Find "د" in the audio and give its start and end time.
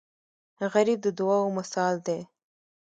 1.03-1.07